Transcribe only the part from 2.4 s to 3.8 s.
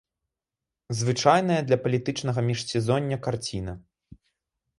міжсезоння карціна.